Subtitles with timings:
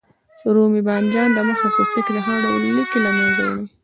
[0.55, 3.65] رومي بانجان د مخ د پوستکي هر ډول لکې له منځه وړي.